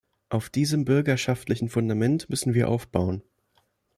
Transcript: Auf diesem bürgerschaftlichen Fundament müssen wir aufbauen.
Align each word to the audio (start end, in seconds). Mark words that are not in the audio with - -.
Auf 0.29 0.49
diesem 0.49 0.83
bürgerschaftlichen 0.83 1.69
Fundament 1.69 2.27
müssen 2.27 2.55
wir 2.55 2.69
aufbauen. 2.69 3.21